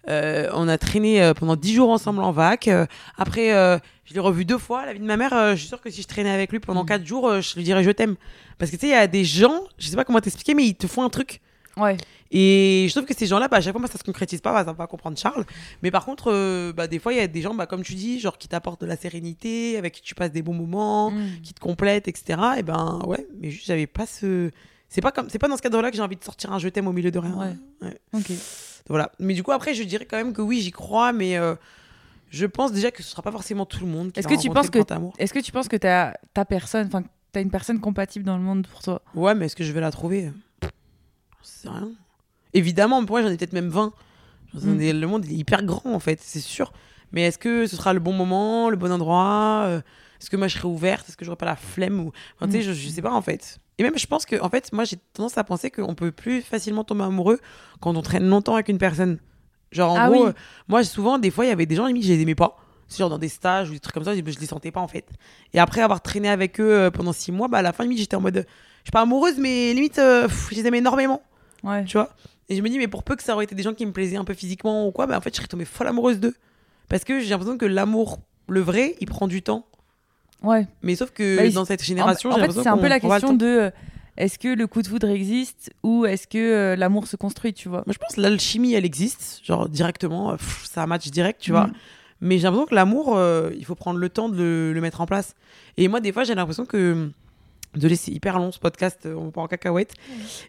[0.08, 2.68] Euh, on a traîné euh, pendant dix jours ensemble en vac.
[2.68, 2.86] Euh,
[3.18, 4.86] après, euh, je l'ai revu deux fois.
[4.86, 6.58] La vie de ma mère, euh, je suis sûre que si je traînais avec lui
[6.60, 6.86] pendant Mm.
[6.86, 8.16] quatre jours, je lui dirais je t'aime.
[8.58, 10.64] Parce que tu sais, il y a des gens, je sais pas comment t'expliquer, mais
[10.64, 11.40] ils te font un truc.
[11.80, 11.96] Ouais.
[12.32, 14.52] Et je trouve que ces gens-là, bah, à chaque fois, moi, ça se concrétise pas,
[14.52, 15.44] bah, ça va pas comprendre Charles.
[15.82, 17.94] Mais par contre, euh, bah, des fois, il y a des gens, bah, comme tu
[17.94, 21.40] dis, genre qui t'apportent de la sérénité, avec qui tu passes des bons moments, Mm.
[21.42, 22.40] qui te complètent, etc.
[22.58, 24.50] Et ben ouais, mais juste, j'avais pas ce.
[24.88, 26.68] C'est pas comme, c'est pas dans ce cadre-là que j'ai envie de sortir un je
[26.68, 27.56] t'aime au milieu de rien.
[27.82, 27.96] Ouais.
[28.12, 28.30] Ok.
[28.88, 29.10] Voilà.
[29.18, 31.54] Mais du coup, après, je dirais quand même que oui, j'y crois, mais euh,
[32.30, 34.40] je pense déjà que ce sera pas forcément tout le monde qui Est-ce va que
[34.40, 34.78] tu penses que
[35.18, 36.14] est-ce que tu penses que ta
[36.48, 39.02] personne, enfin t'as une personne compatible dans le monde pour toi?
[39.14, 40.30] Ouais, mais est-ce que je vais la trouver?
[41.42, 41.90] C'est rien.
[42.54, 43.92] Évidemment, pour moi, j'en ai peut-être même 20.
[44.54, 44.80] J'en Mm.
[44.80, 46.72] ai- Le monde il est hyper grand, en fait, c'est sûr.
[47.12, 49.80] Mais est-ce que ce sera le bon moment, le bon endroit euh,
[50.20, 52.12] Est-ce que moi, je serai ouverte Est-ce que j'aurai pas la flemme ou...
[52.36, 52.62] Enfin, tu sais, Mm.
[52.62, 53.58] je, je sais pas, en fait.
[53.78, 56.42] Et même, je pense que, en fait, moi, j'ai tendance à penser qu'on peut plus
[56.42, 57.38] facilement tomber amoureux
[57.80, 59.18] quand on traîne longtemps avec une personne.
[59.72, 60.28] Genre, en Ah gros, oui.
[60.28, 60.32] euh,
[60.68, 62.58] moi, souvent, des fois, il y avait des gens, limite, je les aimais pas.
[62.88, 64.80] C'est genre dans des stages ou des trucs comme ça, je, je les sentais pas,
[64.80, 65.06] en fait.
[65.54, 67.98] Et après avoir traîné avec eux euh, pendant six mois, bah, à la fin, limite,
[67.98, 68.44] j'étais en mode...
[68.82, 71.22] Je suis pas amoureuse, mais limite, euh, pff, je les aimais énormément,
[71.62, 71.84] Ouais.
[71.84, 72.10] tu vois.
[72.48, 73.92] Et je me dis, mais pour peu que ça aurait été des gens qui me
[73.92, 76.34] plaisaient un peu physiquement ou quoi, bah, en fait, je serais tombée folle amoureuse d'eux.
[76.88, 78.18] Parce que j'ai l'impression que l'amour,
[78.48, 79.66] le vrai, il prend du temps.
[80.42, 80.66] Ouais.
[80.82, 82.98] Mais sauf que Bah, dans cette En, génération, en j'ai fait, c'est un peu la
[82.98, 83.70] question de euh,
[84.16, 87.68] est-ce que le coup de foudre existe ou est-ce que euh, l'amour se construit, tu
[87.68, 87.82] vois?
[87.86, 91.52] Moi, je pense que l'alchimie, elle existe, genre directement, euh, pff, ça match direct, tu
[91.52, 91.68] vois.
[91.68, 91.72] Mm.
[92.22, 95.00] Mais j'ai l'impression que l'amour, euh, il faut prendre le temps de le, le mettre
[95.00, 95.34] en place.
[95.76, 97.10] Et moi, des fois, j'ai l'impression que.
[97.74, 99.94] Désolé, c'est hyper long ce podcast, euh, on part en cacahuète.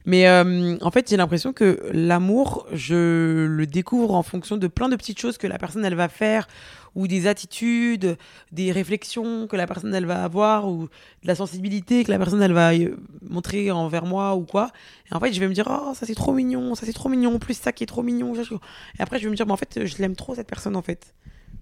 [0.06, 4.90] Mais euh, en fait, j'ai l'impression que l'amour, je le découvre en fonction de plein
[4.90, 6.48] de petites choses que la personne, elle va faire,
[6.96, 8.18] ou des attitudes,
[8.52, 10.86] des réflexions que la personne, elle va avoir, ou
[11.22, 14.72] de la sensibilité que la personne, elle va euh, montrer envers moi, ou quoi.
[15.12, 17.08] Et en fait, je vais me dire, oh, ça c'est trop mignon, ça c'est trop
[17.08, 18.34] mignon, plus ça qui est trop mignon.
[18.34, 20.82] Et après, je vais me dire, mais en fait, je l'aime trop cette personne, en
[20.82, 21.14] fait.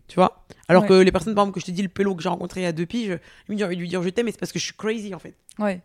[0.09, 0.89] Tu vois Alors Ouais.
[0.89, 2.63] que les personnes, par exemple, que je te dis, le pélo que j'ai rencontré il
[2.63, 3.17] y a deux piges,
[3.47, 5.13] lui, j'ai envie de lui dire je t'aime, mais c'est parce que je suis crazy,
[5.15, 5.35] en fait.
[5.59, 5.79] Ouais.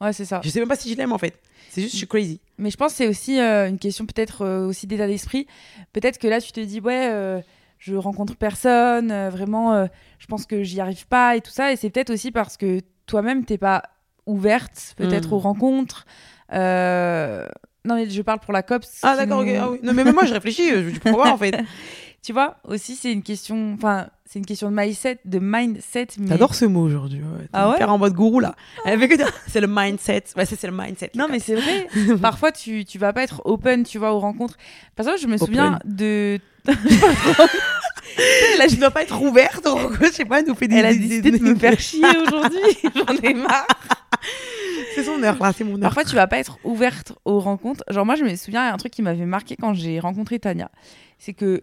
[0.00, 0.40] Ouais, c'est ça.
[0.44, 1.34] Je sais même pas si je l'aime, en fait.
[1.70, 2.40] C'est juste, je suis crazy.
[2.58, 5.46] Mais je pense que c'est aussi euh, une question peut-être euh, aussi d'état d'esprit.
[5.92, 7.40] Peut-être que là, tu te dis, ouais, euh,
[7.78, 9.86] je rencontre personne, vraiment,
[10.18, 11.72] je pense que j'y arrive pas et tout ça.
[11.72, 13.82] Et c'est peut-être aussi parce que toi-même, t'es pas
[14.26, 15.34] ouverte, peut-être Mm.
[15.34, 16.06] aux rencontres.
[17.84, 19.00] Non, mais je parle pour la COPS.
[19.02, 19.48] Ah, d'accord, ok.
[19.58, 19.78] Ah, oui.
[19.82, 21.54] Non, mais même moi, je réfléchis, je pourquoi pas, en fait.
[22.22, 26.08] Tu vois, aussi, c'est une question, enfin, c'est une question de mindset, de mindset.
[26.18, 26.28] Mais...
[26.28, 27.20] T'adores ce mot aujourd'hui.
[27.20, 27.46] Ouais.
[27.54, 28.54] Ah ouais en mode gourou, là.
[28.84, 30.24] Dire, C'est le mindset.
[30.36, 31.12] Ouais, c'est le mindset.
[31.14, 31.88] Non, mais c'est vrai.
[32.20, 34.56] Parfois, tu, tu vas pas être open, tu vois, aux rencontres.
[34.96, 35.46] Parce que je me Open.
[35.46, 36.38] souviens de.
[38.58, 39.66] Là, je dois pas être ouverte.
[40.02, 40.76] Je sais pas, elle nous fait des.
[40.76, 42.60] Elle a décidé de me faire chier aujourd'hui.
[42.94, 43.66] J'en ai marre.
[44.94, 45.80] C'est son heure, là, c'est mon heure.
[45.80, 47.82] Parfois, tu vas pas être ouverte aux rencontres.
[47.88, 50.00] Genre, moi, je me souviens, il y a un truc qui m'avait marqué quand j'ai
[50.00, 50.70] rencontré Tania.
[51.18, 51.60] C'est que,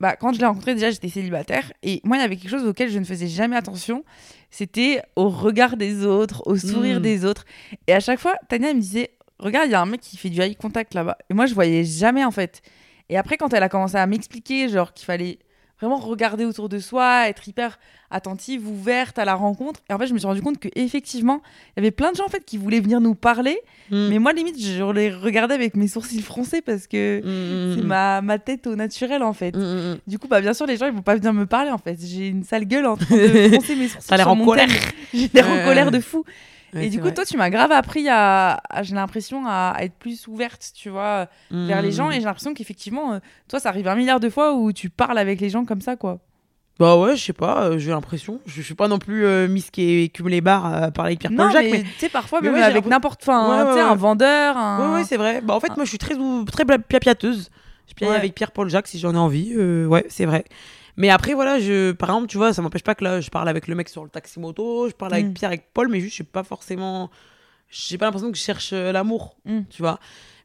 [0.00, 1.72] bah, quand je l'ai rencontrée, déjà, j'étais célibataire.
[1.82, 4.04] Et moi, il y avait quelque chose auquel je ne faisais jamais attention.
[4.50, 7.02] C'était au regard des autres, au sourire Mm.
[7.02, 7.44] des autres.
[7.86, 10.16] Et à chaque fois, Tania, elle me disait Regarde, il y a un mec qui
[10.16, 11.18] fait du eye contact là-bas.
[11.28, 12.62] Et moi, je voyais jamais, en fait.
[13.10, 15.38] Et après, quand elle a commencé à m'expliquer, genre, qu'il fallait
[15.80, 17.78] vraiment regarder autour de soi, être hyper
[18.10, 19.80] attentive, ouverte à la rencontre.
[19.90, 21.42] Et en fait, je me suis rendu compte que effectivement,
[21.76, 23.58] il y avait plein de gens en fait qui voulaient venir nous parler,
[23.90, 24.08] Mm.
[24.08, 27.86] mais moi limite, je les regardais avec mes sourcils froncés parce que Mm, c'est mm,
[27.86, 29.54] ma, ma tête au naturel en fait.
[29.56, 29.98] mm.
[30.06, 31.96] Du coup, bah bien sûr, les gens ils vont pas venir me parler en fait.
[32.00, 34.08] J'ai une sale gueule en train de froncer mes sourcils.
[34.08, 34.68] T'as l'air sur en colère.
[35.14, 36.24] J'ai l'air en colère de fou.
[36.76, 37.14] Ouais, et du coup, vrai.
[37.14, 40.88] toi, tu m'as grave appris à, à- j'ai l'impression, à, à être plus ouverte, tu
[40.90, 42.08] vois, vers les gens.
[42.08, 42.12] Mm.
[42.12, 45.18] Et j'ai l'impression qu'effectivement, euh, toi, ça arrive un milliard de fois où tu parles
[45.18, 46.18] avec les gens comme ça, quoi.
[46.78, 48.38] Bah ouais, je sais pas, euh, j'ai l'impression.
[48.44, 51.48] Je suis pas non plus euh, Miss qui écume les bars à parler avec non,
[51.48, 51.82] Pierre-Paul Jacques, mais mais.
[51.84, 54.90] tu sais, parfois, mais même ouais, avec n'importe, enfin, Ouais, ouais, un vendeur, un...
[54.90, 55.40] Ouais, ouais, c'est vrai.
[55.40, 55.74] Bah en fait, Ah.
[55.76, 56.14] moi, je suis très,
[56.46, 57.48] très piapiateuse.
[57.88, 59.54] Je piaille avec Pierre-Paul Jacques si j'en ai envie.
[59.56, 60.44] euh, ouais, c'est vrai.
[60.96, 63.48] Mais après, voilà, je, par exemple, tu vois, ça m'empêche pas que là, je parle
[63.48, 65.32] avec le mec sur le taxi moto, je parle avec Mm.
[65.34, 67.10] Pierre, avec Paul, mais juste, je suis pas forcément.
[67.68, 69.60] J'ai pas l'impression que je cherche euh, l'amour, Mm.
[69.70, 69.98] tu vois.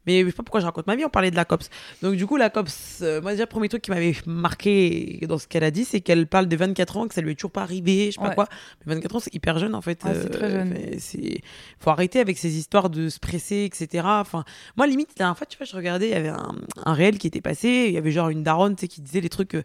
[0.04, 1.70] Mais je sais pas pourquoi je raconte ma vie, on parlait de la COPS.
[2.02, 5.38] Donc, du coup, la COPS, euh, moi, déjà, le premier truc qui m'avait marqué dans
[5.38, 7.52] ce qu'elle a dit, c'est qu'elle parle de 24 ans, que ça lui est toujours
[7.52, 8.48] pas arrivé, je sais pas quoi.
[8.84, 10.02] Mais 24 ans, c'est hyper jeune, en fait.
[10.04, 10.74] C'est très jeune.
[10.74, 11.40] fait, c'est
[11.78, 14.02] faut arrêter avec ces histoires de se presser, etc.
[14.04, 14.42] Enfin,
[14.76, 17.16] moi, limite, la dernière fois, tu vois, je regardais, il y avait un, un réel
[17.18, 19.54] qui était passé, il y avait genre une daronne, tu sais, qui disait les trucs
[19.54, 19.62] euh,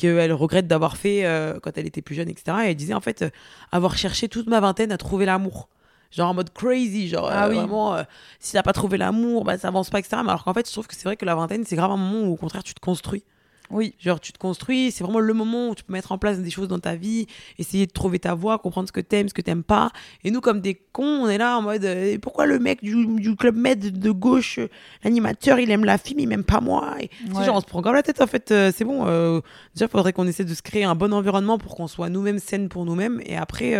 [0.00, 2.56] qu'elle regrette d'avoir fait euh, quand elle était plus jeune, etc.
[2.64, 3.30] Et elle disait, en fait, euh,
[3.70, 5.68] avoir cherché toute ma vingtaine à trouver l'amour.
[6.10, 7.56] Genre en mode crazy, genre Ah euh, oui.
[7.56, 7.96] vraiment,
[8.40, 10.16] si t'as pas trouvé l'amour, bah ça avance pas, etc.
[10.24, 11.96] Mais alors qu'en fait, je trouve que c'est vrai que la vingtaine, c'est grave un
[11.96, 13.22] moment où au contraire, tu te construis.
[13.70, 13.94] Oui.
[13.98, 16.50] Genre, tu te construis, c'est vraiment le moment où tu peux mettre en place des
[16.50, 17.26] choses dans ta vie,
[17.58, 19.90] essayer de trouver ta voie, comprendre ce que t'aimes, ce que t'aimes pas.
[20.24, 23.06] Et nous, comme des cons, on est là en mode euh, pourquoi le mec du,
[23.16, 24.68] du club med de gauche, euh,
[25.04, 26.96] l'animateur, il aime la fille, mais il m'aime pas moi?
[27.00, 27.44] Et, Ouais.
[27.44, 28.50] genre, on se prend grave la tête en fait.
[28.50, 29.06] euh, c'est bon.
[29.06, 29.40] euh,
[29.74, 32.38] déjà, il faudrait qu'on essaie de se créer un bon environnement pour qu'on soit nous-mêmes
[32.40, 33.20] saines pour nous-mêmes.
[33.24, 33.74] Et après,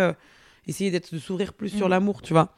[0.67, 1.91] essayer d'être de s'ouvrir plus sur Mm.
[1.91, 2.53] l'amour, tu vois.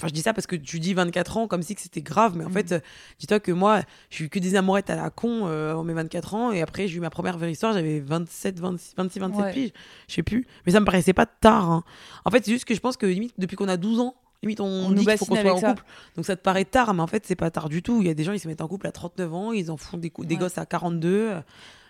[0.00, 2.36] Enfin, je dis ça parce que tu dis 24 ans comme si que c'était grave,
[2.36, 2.52] mais en Mm.
[2.52, 2.80] fait, euh,
[3.18, 6.34] dis-toi que moi, j'ai eu que des amourettes à la con euh, en mes 24
[6.34, 9.52] ans, et après, j'ai eu ma première vraie histoire, j'avais 27, 26, 26, 27 Ouais.
[9.52, 9.72] piges,
[10.08, 11.70] je sais plus, mais ça me paraissait pas tard.
[11.70, 11.84] hein.
[12.24, 14.60] En fait, c'est juste que je pense que limite, depuis qu'on a 12 ans, limite,
[14.60, 15.68] on, On dit qu'il faut qu'on soit en ça.
[15.70, 15.84] couple.
[16.16, 18.00] Donc ça te paraît tard, mais en fait, c'est pas tard du tout.
[18.00, 19.76] Il y a des gens, ils se mettent en couple à 39 ans, ils en
[19.76, 21.34] font des, gosses à 42.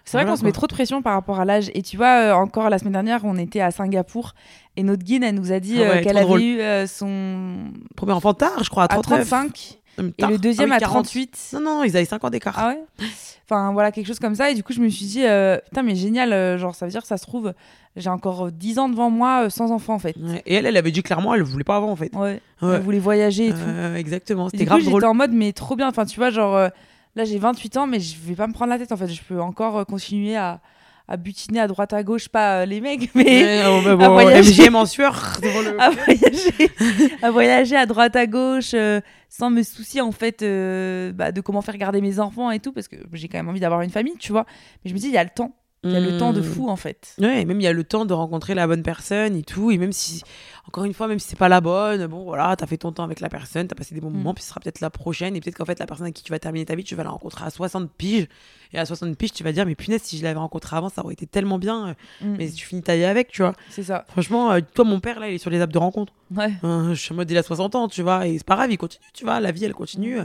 [0.04, 1.70] C'est vrai Voilà, qu'on se met trop de pression par rapport à l'âge.
[1.74, 4.34] Et tu vois, euh, encore la semaine dernière, on était à Singapour
[4.76, 6.42] et notre guide, elle nous a dit Ah ouais, euh, qu'elle avait drôle.
[6.42, 7.70] eu euh, son.
[7.96, 9.28] Premier enfant tard, je crois, à à 39.
[9.28, 11.04] 35 Même et le deuxième Ah oui, à 40.
[11.04, 11.50] 38.
[11.54, 12.54] Non, non, ils avaient 5 ans d'écart.
[12.58, 13.06] Ah ouais?
[13.44, 14.50] Enfin voilà, quelque chose comme ça.
[14.50, 15.24] Et du coup, je me suis dit,
[15.64, 17.52] putain, mais génial, genre ça veut dire, ça se trouve,
[17.96, 20.16] j'ai encore euh, 10 ans devant moi sans enfant en fait.
[20.16, 20.42] Ouais.
[20.46, 22.14] Et elle, elle avait dit clairement, elle voulait pas avant, en fait.
[22.14, 22.40] Ouais.
[22.62, 22.74] Ouais.
[22.76, 23.96] Elle voulait voyager et tout.
[23.96, 25.00] Exactement, c'était grave coup, drôle.
[25.00, 25.88] j'étais en mode, mais trop bien.
[25.88, 26.70] Enfin, tu vois, genre,
[27.16, 29.08] là, j'ai 28 ans, mais je vais pas me prendre la tête en fait.
[29.08, 30.60] Je peux encore euh, continuer à,
[31.10, 33.42] à butiner à droite à gauche, pas euh, les mecs, mais.
[33.42, 34.62] Ouais, oh, bah, à bon, voyager.
[34.62, 35.80] MGM en sueur le.
[35.80, 36.70] à voyager,
[37.20, 41.40] à voyager à droite à gauche euh, sans me soucier en fait euh, bah, de
[41.40, 43.90] comment faire garder mes enfants et tout parce que j'ai quand même envie d'avoir une
[43.90, 44.46] famille tu vois
[44.84, 46.40] mais je me dis il y a le temps il y a le temps de
[46.40, 46.44] Hmm.
[46.44, 48.82] fou en fait Ouais, et même il y a le temps de rencontrer la bonne
[48.82, 49.70] personne et tout.
[49.70, 50.22] Et même si,
[50.68, 53.04] encore une fois, même si c'est pas la bonne, bon voilà, t'as fait ton temps
[53.04, 54.14] avec la personne, t'as passé des bons Mm.
[54.18, 55.34] moments, puis ce sera peut-être la prochaine.
[55.36, 57.02] Et peut-être qu'en fait, la personne avec qui tu vas terminer ta vie, tu vas
[57.04, 58.28] la rencontrer à 60 piges.
[58.74, 61.02] Et à 60 piges, tu vas dire, mais punaise, si je l'avais rencontré avant, ça
[61.02, 61.88] aurait été tellement bien.
[61.88, 61.94] euh,
[62.26, 62.36] Mm.
[62.36, 63.54] Mais tu finis ta vie avec, tu vois.
[63.70, 66.12] c'est ça Franchement, euh, toi, mon père, là, il est sur les apps de rencontre.
[66.36, 68.26] ouais Euh, je suis en mode, il a 60 ans, tu vois.
[68.26, 69.40] Et c'est pas grave, il continue, tu vois.
[69.40, 70.18] La vie, elle continue.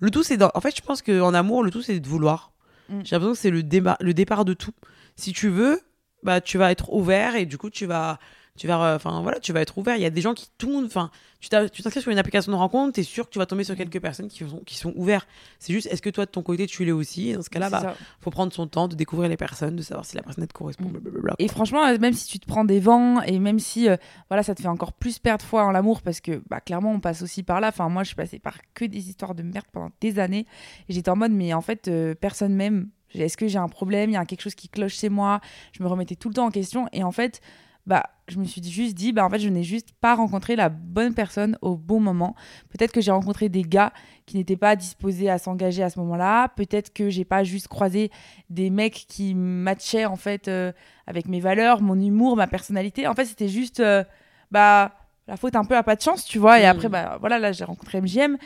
[0.00, 0.36] Le tout, c'est.
[0.36, 2.50] dans- En fait, je pense qu'en amour, le tout, c'est de vouloir.
[2.88, 3.00] Mm.
[3.04, 4.72] J'ai l'impression que c'est le, le départ de tout.
[5.16, 5.80] Si tu veux,
[6.22, 8.18] bah, tu vas être ouvert et du coup, tu vas.
[8.56, 9.96] Tu vas, enfin voilà, tu vas être ouvert.
[9.96, 10.86] Il y a des gens qui tournent.
[10.86, 13.64] Enfin, tu tu t'inscris sur une application de rencontre, t'es sûr que tu vas tomber
[13.64, 15.26] sur quelques personnes qui sont, qui sont ouverts.
[15.58, 17.34] C'est juste, est-ce que toi de ton côté tu l'es aussi?
[17.34, 20.16] Dans ce cas-là, bah, faut prendre son temps de découvrir les personnes, de savoir si
[20.16, 20.86] la personne te correspond.
[20.88, 20.98] Mm.
[20.98, 21.34] blablabla.
[21.38, 23.96] et franchement euh, même si tu te prends des vents et même si euh,
[24.28, 27.00] voilà ça te fait encore plus perdre foi en l'amour parce que bah clairement on
[27.00, 29.66] passe aussi par là enfin moi je suis passée par que des histoires de merde
[29.72, 30.46] pendant des années
[30.88, 34.10] et j'étais en mode mais en fait euh, personne m'aime est-ce que j'ai un problème?
[34.10, 35.40] Il y a quelque chose qui cloche chez moi?
[35.72, 37.40] Je me remettais tout le temps en question et en fait
[37.86, 40.68] bah je me suis juste dit bah en fait je n'ai juste pas rencontré la
[40.68, 42.34] bonne personne au bon moment.
[42.70, 43.92] Peut-être que j'ai rencontré des gars
[44.26, 46.48] qui n'étaient pas disposés à s'engager à ce moment-là.
[46.56, 48.10] Peut-être que j'ai pas juste croisé
[48.50, 50.72] des mecs qui matchaient en fait euh,
[51.06, 53.06] avec mes valeurs mon humour ma personnalité.
[53.06, 54.02] En fait c'était juste euh,
[54.50, 54.92] bah
[55.28, 56.58] la faute un peu à pas de chance tu vois.
[56.60, 56.66] Et Mm.
[56.70, 58.36] après bah voilà là j'ai rencontré MGM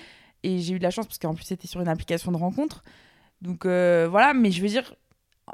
[0.43, 2.85] et j'ai eu de la chance parce qu'en plus c'était sur une application de rencontre.
[3.41, 4.95] Donc euh, voilà mais je veux dire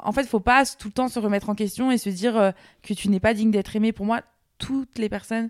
[0.03, 2.51] en fait faut pas tout le temps se remettre en question et se dire euh,
[2.83, 4.21] que tu n'es pas digne d'être aimé pour moi
[4.57, 5.49] toutes les personnes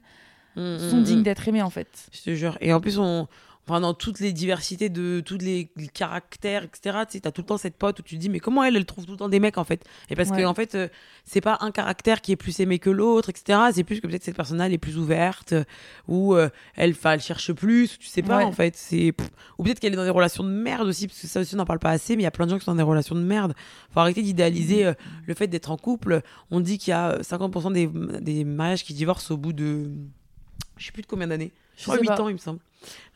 [0.57, 1.23] Mm, sont mm, dignes mm.
[1.23, 2.57] d'être aimées en fait Je te jure.
[2.61, 3.27] Et en plus, on,
[3.67, 7.47] enfin dans toutes les diversités de tous les caractères etc tu sais t'as tout le
[7.47, 9.27] temps cette pote où tu te dis mais comment elle elle trouve tout le temps
[9.29, 9.83] des mecs en fait?
[10.09, 10.37] Et parce Ouais.
[10.37, 10.87] que en fait euh,
[11.25, 14.23] c'est pas un caractère qui est plus aimé que l'autre etc c'est plus que peut-être
[14.23, 15.63] cette personne là elle est plus ouverte euh,
[16.07, 18.43] ou euh, elle elle cherche plus tu sais pas Ouais.
[18.43, 18.75] en fait.
[18.75, 19.13] C'est
[19.57, 21.57] ou peut-être qu'elle est dans des relations de merde aussi parce que ça aussi on
[21.57, 22.83] n'en parle pas assez mais il y a plein de gens qui sont dans des
[22.83, 23.53] relations de merde.
[23.91, 24.93] Faut arrêter d'idéaliser euh,
[25.25, 26.21] le fait d'être en couple.
[26.51, 27.87] On dit qu'il y a euh, 50% des,
[28.21, 29.89] des mariages qui divorcent au bout de
[30.77, 32.21] je sais plus de combien d'années je crois sais 8 pas.
[32.21, 32.59] ans il me semble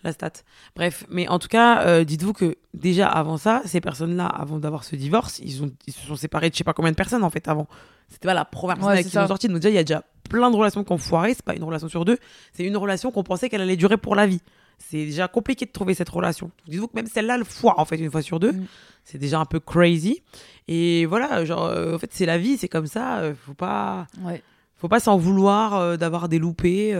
[0.04, 0.32] la stat.
[0.76, 4.84] Bref, mais en tout cas, euh, dites-vous que déjà avant ça, ces personnes-là, avant d'avoir
[4.84, 7.24] ce divorce, ils, ont, ils se sont séparés de je sais pas combien de personnes
[7.24, 7.67] en fait avant.
[8.10, 9.28] C'était pas la première personne Ouais, avec qui ils ont ça.
[9.28, 9.47] sorti.
[9.47, 11.34] Donc déjà, il y a déjà plein de relations qui ont foiré.
[11.36, 12.17] C'est pas une relation sur deux,
[12.54, 14.41] c'est une relation qu'on pensait qu'elle allait durer pour la vie.
[14.80, 16.50] C'est déjà compliqué de trouver cette relation.
[16.67, 18.54] Dites-vous que même celle-là, elle foire en fait une fois sur deux.
[18.54, 18.65] Mm.
[19.06, 20.24] C'est déjà un peu crazy.
[20.67, 23.19] Et voilà, genre, euh, en fait, c'est la vie, c'est comme ça.
[23.19, 24.41] euh, faut pas, Ouais.
[24.78, 26.91] faut pas s'en vouloir euh, d'avoir des loupés.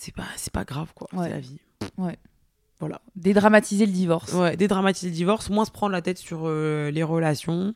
[0.00, 1.08] C'est pas, c'est pas grave quoi.
[1.12, 1.26] Ouais.
[1.26, 1.58] C'est la vie.
[3.14, 4.32] Dédramatiser le divorce.
[4.32, 7.74] Ouais, dédramatiser le divorce, moins se prendre la tête sur euh, les relations.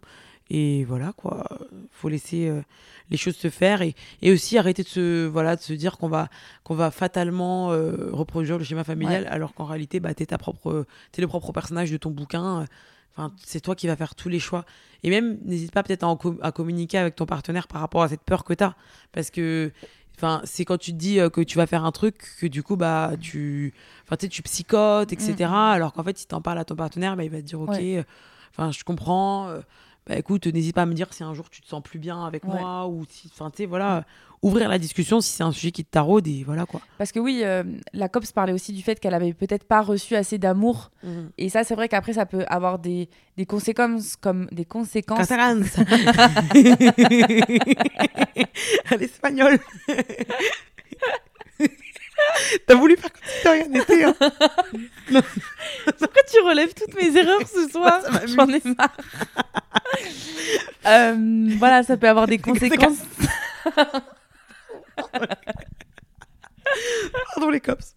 [0.51, 1.47] Et voilà, quoi.
[1.91, 2.63] faut laisser euh,
[3.11, 3.83] les choses se faire.
[3.83, 6.29] Et, et aussi arrêter de se, voilà, de se dire qu'on va,
[6.65, 10.87] qu'on va fatalement euh, reproduire le schéma familial, alors qu'en réalité, bah, t'es, ta propre,
[11.13, 12.67] t'es le propre personnage de ton bouquin.
[13.13, 14.65] Enfin, c'est toi qui vas faire tous les choix.
[15.03, 18.23] Et même, n'hésite pas peut-être à, à communiquer avec ton partenaire par rapport à cette
[18.23, 18.75] peur que t'as.
[19.13, 19.71] Parce que
[20.16, 22.62] Enfin, c'est quand tu te dis euh, que tu vas faire un truc que du
[22.62, 23.74] coup bah tu
[24.05, 25.55] enfin tu sais, tu psychotes etc Mm.
[25.55, 27.70] alors qu'en fait si t'en parles à ton partenaire bah, il va te dire ok
[27.70, 27.98] Ouais.
[27.98, 28.03] euh,
[28.50, 29.61] enfin je comprends euh,
[30.07, 32.25] bah écoute n'hésite pas à me dire si un jour tu te sens plus bien
[32.27, 32.61] avec Ouais.
[32.61, 34.05] moi ou si enfin tu sais voilà
[34.43, 37.19] ouvrir la discussion si c'est un sujet qui te taraude et voilà quoi Parce que
[37.19, 37.62] oui, euh,
[37.95, 40.90] la COPS parlait aussi du fait qu'elle avait peut-être pas reçu assez d'amour.
[41.38, 45.17] Et ça, c'est vrai qu'après, ça peut avoir des, des conséquences comme des conséquences.
[45.27, 45.79] Casaranz.
[48.90, 49.59] à l'espagnol
[52.67, 54.31] t'as voulu faire comme si rien hein.
[55.99, 58.01] Pourquoi tu relèves toutes mes erreurs ce soir.
[58.27, 58.97] J'en ai marre.
[60.87, 62.99] Euh, voilà, ça peut avoir des conséquences.
[67.35, 67.95] pardon les cops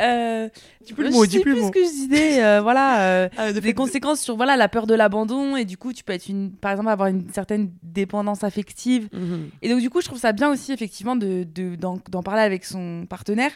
[0.00, 0.48] Euh,
[0.84, 2.44] dis plus le je mot sais dis plus le mot que je disais.
[2.44, 3.02] euh, voilà.
[3.02, 5.92] euh, Ah, de des fait- conséquences sur voilà la peur de l'abandon et du coup
[5.92, 9.48] tu peux être une par exemple avoir une certaine dépendance affective Mhm.
[9.62, 12.42] et donc du coup je trouve ça bien aussi effectivement de de- d'en d'en parler
[12.42, 13.52] avec son partenaire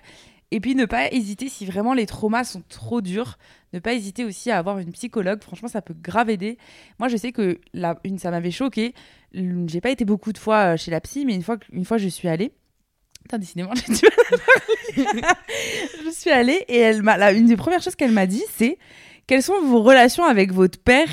[0.53, 3.39] et puis ne pas hésiter si vraiment les traumas sont trop durs.
[3.73, 5.43] Ne pas hésiter aussi à avoir une psychologue.
[5.43, 6.59] Franchement ça peut grave aider.
[6.99, 8.95] Moi je sais que la une ça m'avait choqué.
[9.33, 11.97] J'ai pas été beaucoup de fois euh, chez la psy mais une fois une fois
[11.99, 12.53] je suis allée.
[13.23, 15.33] Putain, décidément, j'ai du mal à
[16.05, 18.79] je suis allée et elle m'a, là, une des premières choses qu'elle m'a dit, c'est
[19.29, 21.09] quelles sont vos relations avec votre père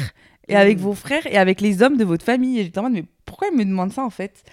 [0.48, 0.82] et avec Mm.
[0.82, 2.60] vos frères et avec les hommes de votre famille?
[2.60, 4.44] Et j'étais en mode, mais pourquoi elle me demande ça en fait?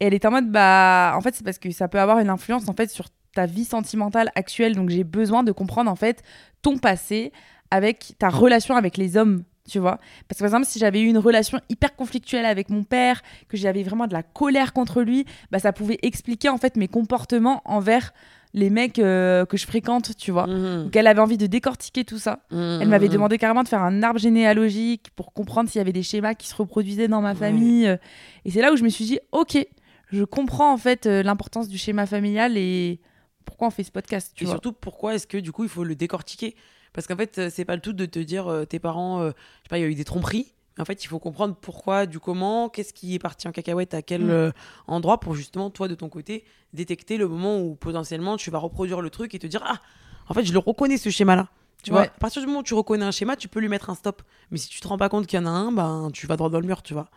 [0.00, 2.30] Et elle était en mode, bah, en fait, c'est parce que ça peut avoir une
[2.30, 4.74] influence en fait sur ta vie sentimentale actuelle.
[4.74, 6.22] Donc j'ai besoin de comprendre en fait
[6.62, 7.32] ton passé
[7.70, 9.44] avec ta relation avec les hommes.
[9.68, 12.82] Tu vois Parce que par exemple, si j'avais eu une relation hyper conflictuelle avec mon
[12.82, 16.76] père, que j'avais vraiment de la colère contre lui, bah ça pouvait expliquer en fait
[16.76, 18.12] mes comportements envers
[18.54, 20.46] les mecs euh, que je fréquente, tu vois.
[20.48, 20.84] Mhm.
[20.84, 22.40] Donc elle avait envie de décortiquer tout ça.
[22.50, 26.02] Elle m'avait demandé carrément de faire un arbre généalogique pour comprendre s'il y avait des
[26.02, 27.86] schémas qui se reproduisaient dans ma famille.
[27.86, 27.96] euh.
[28.44, 29.64] Et c'est là où je me suis dit, ok,
[30.10, 33.00] je comprends en fait euh, l'importance du schéma familial et
[33.44, 34.54] pourquoi on fait ce podcast, tu et vois.
[34.54, 36.56] surtout pourquoi est-ce que du coup il faut le décortiquer?
[36.92, 39.30] Parce qu'en fait euh, c'est pas le tout de te dire euh, tes parents euh,
[39.30, 40.52] je sais pas il y a eu des tromperies.
[40.78, 44.00] En fait il faut comprendre pourquoi du comment qu'est-ce qui est parti en cacahuète à
[44.02, 44.52] quel Mm.
[44.86, 49.00] endroit pour justement toi de ton côté détecter le moment où potentiellement tu vas reproduire
[49.02, 49.80] le truc et te dire ah
[50.28, 51.48] en fait je le reconnais ce schéma là
[51.82, 52.02] tu vois?
[52.02, 54.22] À partir du moment où tu reconnais un schéma tu peux lui mettre un stop.
[54.50, 56.36] Mais si tu te rends pas compte qu'il y en a un ben tu vas
[56.36, 57.08] droit dans le mur tu vois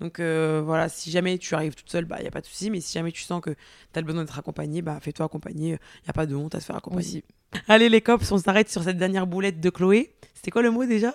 [0.00, 2.46] donc euh, voilà, si jamais tu arrives toute seule, bah il y a pas de
[2.46, 3.56] souci, mais si jamais tu sens que tu
[3.94, 6.60] as le besoin d'être accompagnée, bah fais-toi accompagner, il y a pas de honte à
[6.60, 7.24] se faire accompagner.
[7.68, 10.14] Allez les cops, on s'arrête sur cette dernière boulette de Chloé.
[10.34, 11.14] C'était quoi le mot déjà?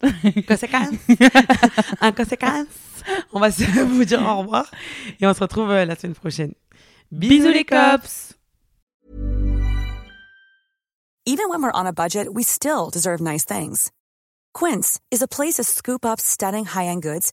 [0.48, 0.94] Conséquence.
[2.00, 2.66] Un conséquence.
[3.32, 4.70] On va se vous dire au revoir
[5.20, 6.52] et on se retrouve euh, la semaine prochaine.
[7.10, 8.34] Bisous les cops.
[11.26, 13.90] Even when we're on a budget, we still deserve nice things.
[14.54, 17.32] Quince is a place to scoop up stunning high-end goods